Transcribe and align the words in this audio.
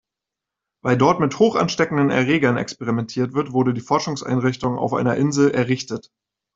Weil 0.83 0.97
dort 0.97 1.19
mit 1.19 1.37
hochansteckenden 1.37 2.09
Erregern 2.09 2.57
experimentiert 2.57 3.33
wird, 3.35 3.51
wurde 3.53 3.75
die 3.75 3.81
Forschungseinrichtung 3.81 4.79
auf 4.79 4.95
einer 4.95 5.15
Insel 5.15 5.51
errichtet. 5.51 6.09